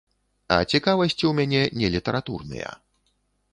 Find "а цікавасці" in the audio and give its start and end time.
0.55-1.23